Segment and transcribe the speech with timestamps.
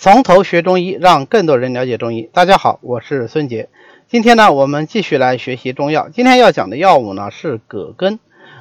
[0.00, 2.30] 从头学中医，让更多人了解中医。
[2.32, 3.68] 大家好，我是孙杰。
[4.06, 6.08] 今天呢，我们继续来学习中药。
[6.08, 8.20] 今天要讲的药物呢是葛根。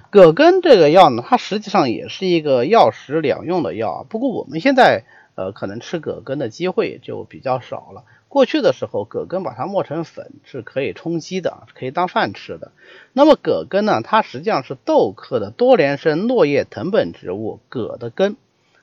[0.10, 4.04] 葛根这个药呢，它实际上也是一个药食两用的药。
[4.10, 5.04] 不过我们现在
[5.36, 8.04] 呃，可能吃葛根的机会就比较少了。
[8.29, 12.72] 过去的时候，葛根把它磨成粉是可以充饥的，可以当饭吃的。
[13.13, 18.38] 那么葛根呢，它实际上是豆科的多年生落叶藤本植物葛的根。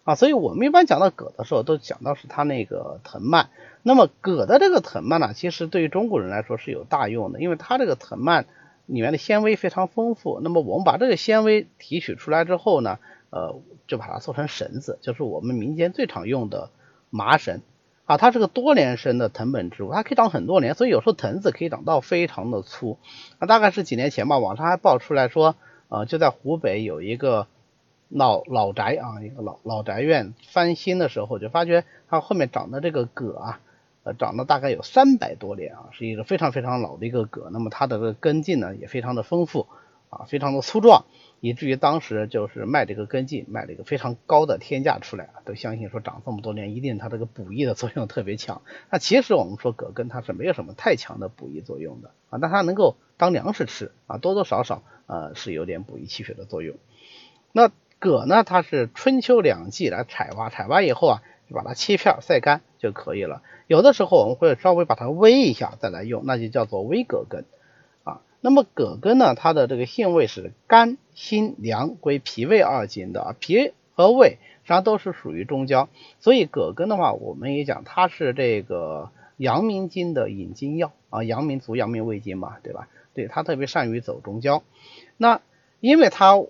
[0.05, 3.49] 啊，所以我们一般讲到葛的时候，都讲到是它那个藤蔓。
[3.83, 8.45] 那么葛的这个藤蔓呢，其实对于中国人来说是有大用的，因为它这个藤蔓
[8.85, 10.41] 里面的纤维非常丰富。
[10.43, 12.99] 那么我们把这个纤维提取出来之后呢，
[13.31, 16.69] 呃，就把它做成绳子，就是我们民间最常用的
[17.09, 17.63] 麻绳。
[18.05, 22.99] 啊，它是个多年生的藤本植物，它可以长很多年，所以有时候藤子可以长到非常的粗。
[23.39, 25.57] 啊，大概是几年前吧，网上还爆出来说，
[25.89, 27.47] 呃，就在湖北有一个。
[28.15, 33.61] 老老宅啊，一个老老宅院翻新的时候，就发觉它后面长的这个葛啊，
[34.05, 37.51] 呃，长了大概有三百多年啊，是一个非常非常老的一个葛。
[37.53, 39.67] 那么它的这个根茎呢，也非常的丰富
[40.11, 41.07] 啊，非常的粗壮，
[41.41, 48.63] 以至于当时就是卖这个根茎，卖了一个非常高的天价出来啊，都相信说长这么多年，一定它这个补益的作用特别强。
[48.91, 56.77] 那其实我们说葛根它是没有什么太强的补益作用的啊，但它能够当粮食吃啊，多多少少呃是有点补益气血的作用。
[57.51, 57.73] 那
[58.05, 63.41] 葛呢，它是春秋两季来采挖，采挖以后啊，就把它切片晒干就可以了。
[63.67, 67.47] 有的时候我们会稍微把它煨一下再来用，那就叫做煨葛根
[68.03, 68.21] 啊。
[68.43, 73.37] 那么葛根呢，它的这个性味是甘、辛、凉，归脾胃二经的啊。
[73.41, 75.89] 脾和胃实际上都是属于中焦，
[76.21, 79.09] 所以葛根的话，我们也讲它是这个
[79.39, 81.25] 阳明经的引经药啊。
[81.25, 82.87] 阳明足、阳明胃经嘛，对吧？
[83.15, 84.63] 对，它特别善于走中焦。
[85.17, 85.41] 那
[85.81, 86.45] 因为它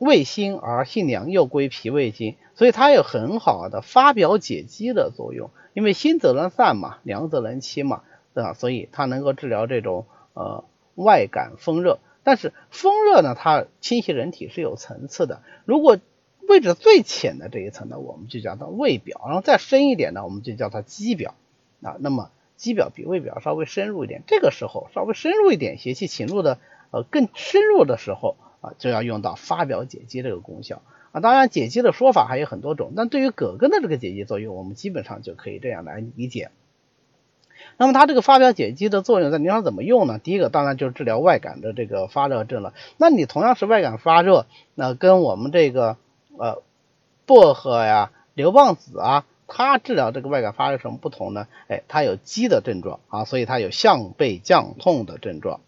[0.00, 5.50] 味辛而性凉，又归脾胃经，所以它有很好的发表解肌的作用。
[5.74, 8.54] 因为辛则能散嘛，凉则能清嘛，对吧？
[8.54, 11.98] 所以它能够治疗这种呃外感风热。
[12.24, 15.42] 但是风热呢，它侵袭人体是有层次的。
[15.66, 15.98] 如果
[16.48, 21.34] 位置最浅的这一层呢，我们就叫它胃表；然后再深一点呢，我们就叫它肌表
[21.82, 21.96] 啊。
[22.00, 26.56] 那么肌表比胃表稍微深入一点，这个时候稍微深入一点，邪气侵入的
[26.90, 28.36] 呃更深入的时候。
[28.60, 30.82] 啊，就要用到发表解肌这个功效
[31.12, 31.20] 啊。
[31.20, 36.50] 当然，解肌的说法还有很多种，但对于葛根的这个解肌作用，我们基本上就可以这样来理解。
[37.76, 40.18] 那么它这个发表解肌的作用在临床怎么用呢？
[40.18, 42.74] 第一个当然就是治疗外感的这个发热症了。
[42.96, 45.96] 那你同样是外感发热，那跟我们这个
[46.38, 46.62] 呃
[47.26, 51.48] 薄荷呀、牛蒡子啊，它治疗这个外感发热什么不同呢？
[51.68, 55.60] 哎，它有积的症状啊，所以它有项背降痛的症状。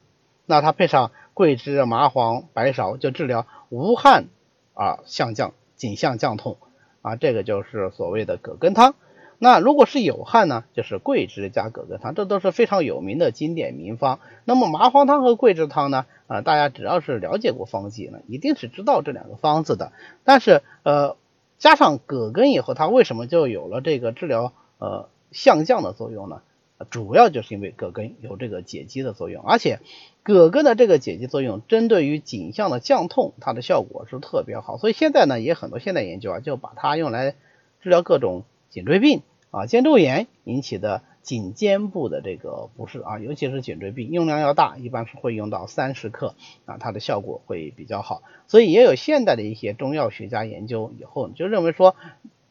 [0.47, 4.27] 那它配上桂枝、麻黄、白芍，就治疗无汗
[4.75, 6.57] 啊项降、颈项降痛
[7.01, 8.95] 啊，这个就是所谓的葛根汤。
[9.39, 14.21] 那如果是有汗呢，就是桂枝加葛根汤，这都是非常有名的经典名方。
[14.45, 19.91] 那么麻黄汤和桂枝汤呢，啊，大家只要是了解过方剂呢，一定是知道这两个方子的。
[20.23, 21.17] 但是呃，
[21.59, 26.43] 加上葛根以后，它为什么就有了这个治疗呃项降的作用呢？
[26.91, 29.81] 主要就是因为葛根有这个解肌的作用，而且
[30.23, 34.79] 葛根的这个解肌作用，针对于颈项的降痛，它的效果是特别好。
[34.79, 37.35] 所以现在呢，也很多现代研究啊，就把它用来
[37.81, 48.23] 治疗各种颈椎病啊、肩周炎引起的颈肩部的这个不适啊，尤其是颈椎病，用量要大，一般是会用到三十克啊，它的效果会比较好。
[48.47, 51.95] 所以也有现代的一些中药学家研究以后，就认为说，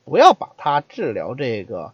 [0.05, 1.93] 不要把它治疗这个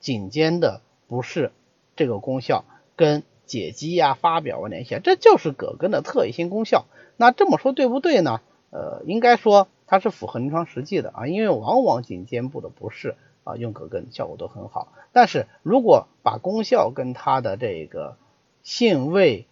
[0.00, 1.52] 颈肩的不适。
[1.96, 2.64] 这个功效
[2.96, 6.86] 跟解肌呀、发表啊联系，这就是葛根的特异性功效。
[7.16, 8.40] 那这么说对不对呢？
[8.70, 14.92] 呃，应该说它是符合临床实际的啊，因为往往颈肩部的不适啊，用葛根效果都很好。
[15.12, 18.16] 但是如果把功效跟它的这个
[18.62, 19.46] 性味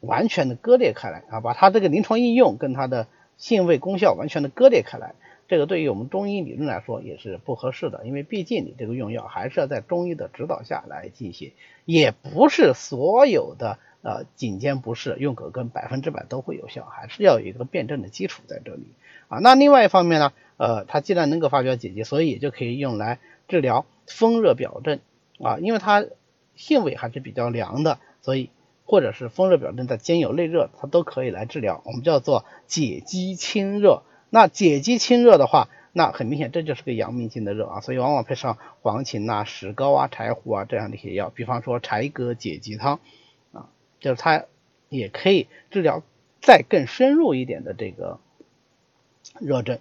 [0.00, 5.14] 完全的割裂开来啊，把它这个临床应用跟它的性味功效完全的割裂开来。
[5.48, 11.52] 这个对于我们中医理论来说也是不合适的，因为毕竟你这个用药还是要在中医的指导下来进行，
[11.84, 18.88] 也不是所有的呃颈肩不适用葛根百分之百都会有效，还是要有一个辩证的基础在这里
[19.28, 19.38] 啊。
[19.38, 24.98] 那另外一方面呢，呃，它既然能够发表解肌，所以也就可以用来治疗风热表症
[25.38, 26.04] 啊，因为它
[26.56, 28.50] 性味还是比较凉的，所以
[28.84, 34.02] 或者是风热表症在兼有内热，它都可以来治疗，我们叫做解肌清热。
[34.30, 43.00] 那解肌清热的话，那很明显这就是个阳明经的热啊，所以往往配上黄芩啊、石膏啊、柴胡啊这样的一些药，比方说柴葛解肌汤
[43.52, 43.68] 啊，
[44.00, 44.44] 就是它
[44.88, 46.02] 也可以治疗
[46.42, 48.20] 再更深入一点的这个
[49.40, 49.78] 热症，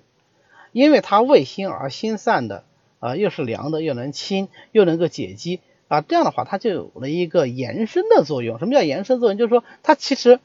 [0.72, 2.64] 因为它味辛而心散的
[3.00, 5.60] 啊，又是凉的，又能清，又能够解肌
[5.90, 8.58] 啊，这样的话它就有了一个延伸的作用。
[8.58, 9.38] 什么叫延伸作用？
[9.38, 10.40] 就是说它其实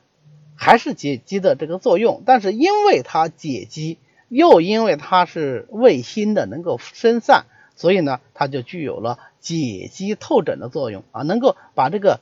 [0.62, 3.97] 还是解肌的这个作用，但是因为它解肌，
[4.29, 7.47] 又因为它是味辛的，能够生散，
[7.77, 12.21] 所以呢，它就具有了解肌透疹的作用啊，能够把这个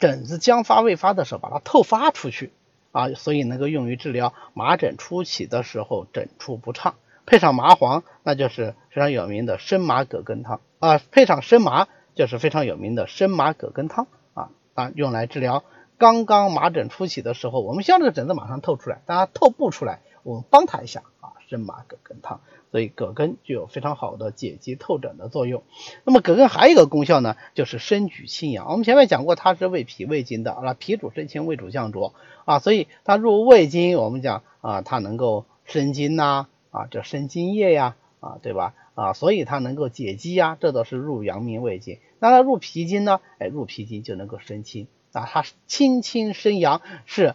[0.00, 2.50] 疹子将发未发的时候把它透发出去
[2.90, 6.96] 啊，所以能够用于治疗麻疹初起的时候疹出不畅。
[7.24, 11.00] 配上麻黄，那就是非常有名的生麻葛根汤啊。
[11.12, 11.86] 配上生麻，
[12.16, 15.62] 就是非常有名的生麻葛根汤啊啊，用来治疗
[15.98, 22.40] 刚刚麻疹初起的时候，我们希望这个疹子马上透出来，但它透不出来，我们帮他一下啊，生麻葛根汤。
[22.72, 25.62] 所以葛根具有非常好的解肌透疹的作用。
[26.04, 28.70] 那么葛根还有一个功效呢，就是生举清阳。
[28.70, 32.12] 我们前面讲过，它是胃脾胃经的啊，脾主升清，胃主降浊
[32.44, 36.48] 啊，所以它入胃经，我们讲啊，它能够生津呐。
[36.70, 38.74] 啊，这生津液呀，啊，对吧？
[38.94, 42.00] 啊，所以它能够解肌呀，这都是入阳明胃经。
[42.18, 43.20] 那它入脾经呢？
[43.38, 47.34] 哎，入脾经就能够生清啊，它清清生阳，是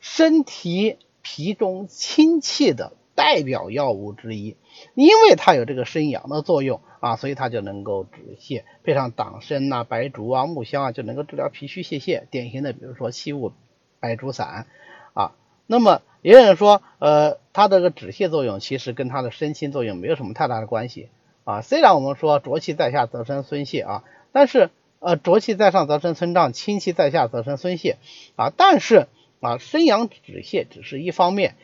[0.00, 4.56] 身体脾中清气的代表药物之一。
[4.94, 8.64] 因为它有这个生阳的作用啊，所以它就能够止泻。
[8.84, 12.24] 配上党参呐、白术啊、木香啊，就能够治疗脾虚泄泻。
[12.30, 13.52] 典型的，比如说七物
[14.00, 14.66] 白术散
[15.14, 15.32] 啊，
[15.66, 16.02] 那么。
[16.20, 21.10] 也有人说，呃，它这个止泻作用其实跟它的生清作用没有什么太大的关系
[21.44, 21.60] 啊。
[21.60, 24.70] 虽然我们说浊气在下则生孙泄啊，但是
[25.00, 27.96] 呃浊气在上则生孙胀，清气在下则生孙泻
[28.36, 28.52] 啊。
[28.56, 29.08] 但是
[29.40, 31.54] 啊生阳止泻只是一方面，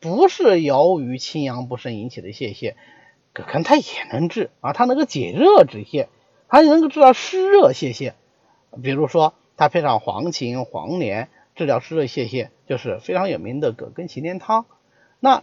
[0.00, 2.74] 不是由于清阳不生引起的泄泻，
[3.32, 6.06] 葛根它也能治啊，它能够解热止泻，
[6.46, 8.12] 还能够治疗湿热泄泻。
[8.82, 11.28] 比如说它配上黄芩、黄连。
[11.54, 14.64] 治疗湿热泄泻就是非常有名的葛根芩连汤，
[15.20, 15.42] 那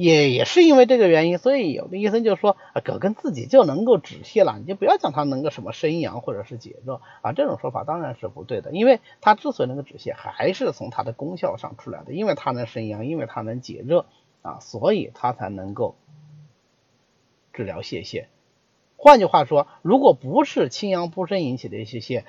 [0.00, 14.06] 也也是因为这个原因，所以有的医生就说葛根自己就能够止泻了，你就不要讲它能够什么生阳或者是解热啊，这种说法当然是不对的，因为它之所以能够止泻，还是从它的功效上出来的，因为它能生阳，因为它能解热
[14.42, 15.96] 啊，所以它才能够
[17.52, 18.26] 治疗泄泻。
[18.96, 22.22] 换句话说，如果不是清阳不生引起的泄泻，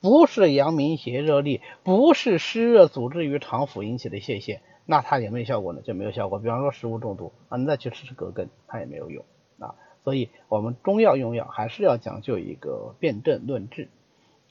[0.00, 5.80] 不是阳明邪热力，不是湿热阻滞于肠腑引起的泄泻，那它有没有效果呢？
[5.82, 6.38] 就没有效果。
[6.38, 9.24] 比方说食物中毒啊，你再去吃吃葛根，它也没有用
[9.58, 9.74] 啊。
[10.04, 13.88] 所以，我们中药用药还是要讲究一个辨证论治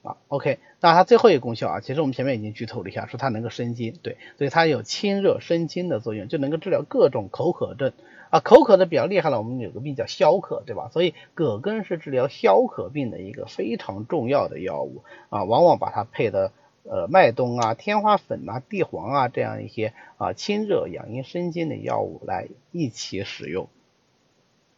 [0.02, 0.18] 啊。
[0.30, 7.92] OK，那它最后一个功效啊，其实我们前面已经剧透了一下，说它能够生津，对，所以它有清热生津的作用，就能够治疗各种口渴症。
[8.30, 10.88] 啊，口渴的比较厉害了，我们有个病叫消渴，对吧？
[10.94, 23.70] 所以葛根是治疗消渴病的一个非常重要的药物啊，往往把它配的呃麦冬啊、天花粉啊、地黄啊这样一些啊清热养阴生津的药物来一起使用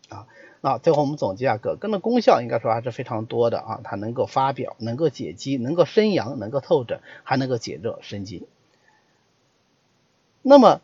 [0.10, 0.28] 啊。
[0.62, 8.48] 那最后我们总结啊，葛根的功效应该说还是非常多的啊，它能够发表，能够解肌，能够生阳，能够透疹，还能够解热生津。
[10.42, 10.82] 那么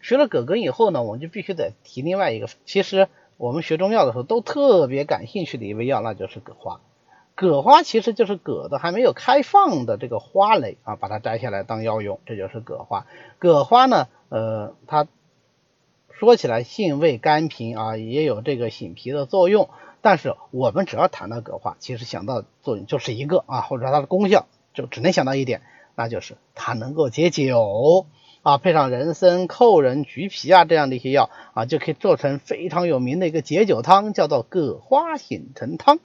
[0.00, 6.80] 学了葛根以后呢，我们就必须得提另外一个，其实我们学中药的时候都特别感兴趣的一味药，那就是葛花。
[7.34, 13.06] 葛花其实就是葛的还没有开放的这个花蕾啊，把它摘下来当药用，这就是葛花。
[13.38, 15.08] 葛花呢，呃，它
[16.10, 19.68] 说起来性味甘平啊，也有这个醒脾的作用。
[20.00, 25.62] 但是我们只要谈到葛花，其实想到作用就是一个啊，或者说它的功效就只能想到一点，
[25.96, 28.06] 那就是它能够解酒。
[28.42, 35.98] 啊，配上人参、蔻仁、橘皮啊这样的一些药啊，就可以做成非常有名的一个解酒汤，叫做葛花醒神汤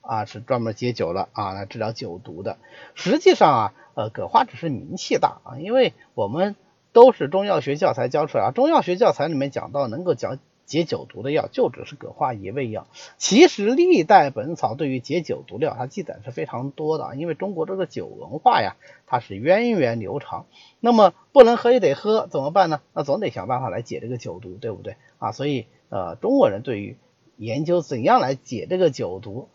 [0.00, 2.58] 啊，是专门解酒了啊，来治疗酒毒的。
[2.94, 6.56] 实际上啊，呃，葛花只是名气大啊，因为我们
[6.92, 10.38] 都是中药学教材教出来啊，中药学教材里面讲到能够讲。
[10.66, 20.46] 解酒毒的药就只是葛花一味药，其实历代本草对于解酒毒药它记载是非常多的，因为中国这个酒文化呀，它是源远流长。
[20.78, 22.80] 那么不能喝也得喝，怎么办呢？
[22.92, 25.32] 那总得想办法来解这个酒毒，对不对啊？
[25.32, 26.96] 所以呃，中国人对于
[27.36, 29.48] 研究怎样来解这个酒毒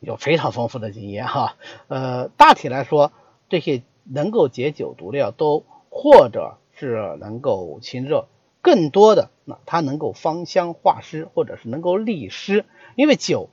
[0.00, 1.56] 有非常丰富的经验哈。
[1.88, 3.12] 呃，大体来说，
[3.48, 8.26] 这些能够解酒毒的药都或者是能够清热。
[8.62, 13.48] 更多的，那它能够芳香化湿，或者是能够利湿，因为酒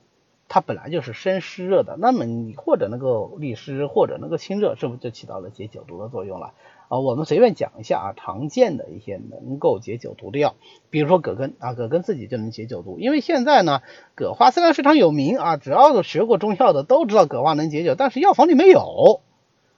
[0.48, 6.54] 它本来就是生湿热的，那么你或者能够利湿，或者能够清热，是不是就起到了解酒毒的作用了？
[6.88, 10.54] 啊，我们随便讲一下啊，常见的一些能够解酒毒的药，
[10.88, 13.82] 比如说葛根啊，葛根自己就能解酒毒，因为现在呢，
[14.14, 19.20] 葛花虽然非常有名啊，只要是学过中药的都知道葛花能解酒，但是药房里没有，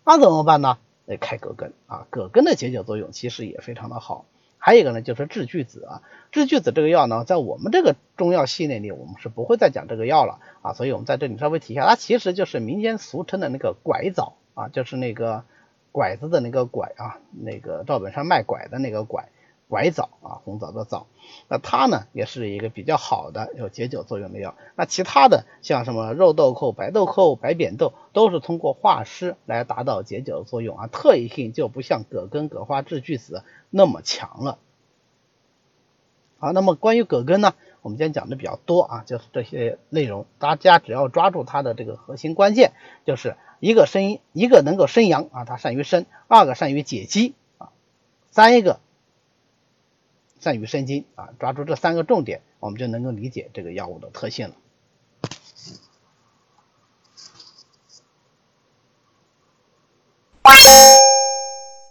[0.05, 0.79] 那怎么办呢？
[1.07, 4.25] 得开葛根啊，葛根的解酒作用其实也非常的好。
[4.61, 15.43] 还有一个呢就是制巨子啊，制巨子这个药呢，在我们这个中药系列里，我们是不会再讲这个药了啊，所以我们在这里稍微提一下，它其实就是民间俗称的那个拐枣啊，就是那个
[15.91, 19.31] 拐子的那个拐啊，那个赵本山卖拐的那个拐。
[19.71, 21.07] 拐枣啊，红枣的枣，
[21.47, 24.57] 那它呢也是一个比较好的有解酒作用的药。
[24.75, 34.59] 那其他的像什么肉豆蔻、白豆蔻、白扁豆，都是通过化湿来达到解酒的作用啊，特异性就不像葛根、葛花、制巨子那么强了。
[36.41, 42.73] 好，那么关于葛根呢，我们今天讲的比较多啊，就是这些内容，大家只要抓住它的这个核心关键，
[43.07, 47.71] 就是一个生一个能够生阳啊，它善于生；二个善于解肌啊，
[48.33, 48.81] 三一个。
[50.41, 54.55] 善于生津啊，抓住这三个重点，我们就能够理解这个药物的特性了。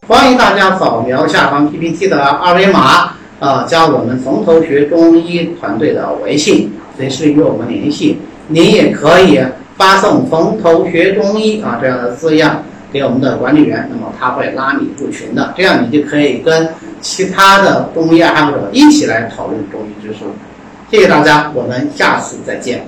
[0.07, 8.17] 欢迎大家扫描下方 PPT 的二维码，啊，加我们冯头学中医团队的微信，随时与我们联系。
[8.47, 9.39] 您也可以
[9.77, 16.67] 发送“冯头学中医”啊这样的字样给我们的管理员，那么他会拉你入群的，这样你就可以跟。
[17.01, 20.19] 其他的中医爱好者一起来讨论中医知识，
[20.91, 22.87] 谢谢大家，我们下次再见。